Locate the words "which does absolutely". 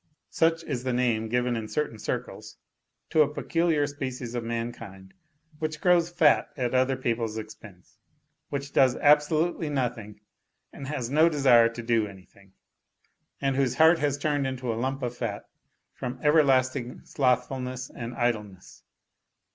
8.49-9.69